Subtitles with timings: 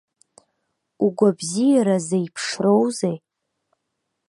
[1.05, 3.17] Угәабзиара зеиԥшроузеи?